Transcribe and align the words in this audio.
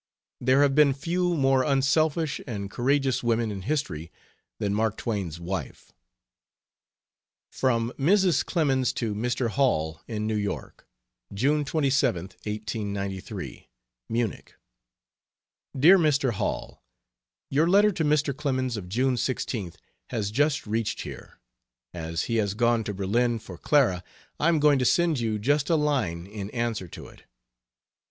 There 0.39 0.63
have 0.63 0.73
been 0.73 0.93
few 0.95 1.35
more 1.35 1.61
unselfish 1.61 2.41
and 2.47 2.71
courageous 2.71 3.21
women 3.21 3.51
in 3.51 3.61
history 3.61 4.11
than 4.57 4.73
Mark 4.73 4.97
Twain's 4.97 5.39
wife. 5.39 5.91
From 7.51 7.91
Mrs. 7.99 8.43
Clemens 8.43 8.93
to 8.93 9.13
Mr. 9.13 9.49
Hall, 9.49 10.01
in 10.07 10.25
New 10.25 10.33
York: 10.37 10.87
June 11.31 11.63
27th 11.63 12.33
1893 12.47 13.69
MUNICH. 14.09 14.53
DEAR 15.77 15.99
MR. 15.99 16.31
HALL, 16.31 16.83
Your 17.51 17.67
letter 17.69 17.91
to 17.91 18.03
Mr. 18.03 18.35
Clemens 18.35 18.77
of 18.77 18.89
June 18.89 19.13
16th 19.17 19.75
has 20.09 20.31
just 20.31 20.65
reached 20.65 21.01
here; 21.01 21.37
as 21.93 22.23
he 22.23 22.37
has 22.37 22.55
gone 22.55 22.83
to 22.85 22.95
Berlin 22.95 23.37
for 23.37 23.55
Clara 23.55 24.03
I 24.39 24.47
am 24.47 24.59
going 24.59 24.79
to 24.79 24.83
send 24.85 25.19
you 25.19 25.37
just 25.37 25.69
a 25.69 25.75
line 25.75 26.25
in 26.25 26.49
answer 26.49 26.87
to 26.87 27.05
it. 27.07 27.25